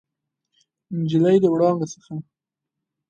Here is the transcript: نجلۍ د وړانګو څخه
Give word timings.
نجلۍ 1.01 1.37
د 1.41 1.45
وړانګو 1.53 1.87
څخه 1.93 2.13